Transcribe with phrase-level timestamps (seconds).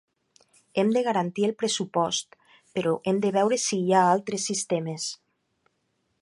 [0.83, 2.33] Hem de garantir el pressupost
[2.79, 5.07] però hem de veure si hi ha altres sistemes.